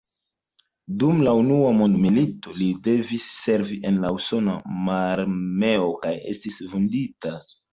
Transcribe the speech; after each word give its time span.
Dum 1.03 1.19
la 1.27 1.33
Unua 1.41 1.67
Mondmilito 1.81 2.55
li 2.61 2.69
devis 2.87 3.27
servi 3.43 3.79
en 3.91 4.01
la 4.07 4.13
usona 4.17 4.57
mararmeo 4.89 5.87
kaj 6.07 6.17
estis 6.33 6.61
vundita. 6.75 7.37